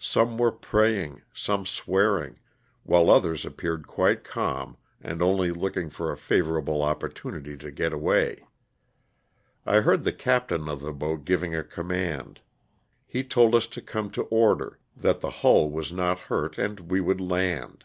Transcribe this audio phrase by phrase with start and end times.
[0.00, 2.38] Some wore praying, some swearing,
[2.84, 8.42] while others appeared quite calm and only looking for a favorable opportunity to get away.
[9.66, 12.40] I heard the captain of the boat giving a command,
[13.12, 17.02] lie told us to come to order, that the hull was not hurt and we
[17.02, 17.84] would land.